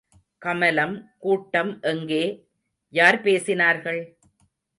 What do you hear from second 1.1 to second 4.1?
கூட்டம் எங்கே, யார் பேசினார்கள்?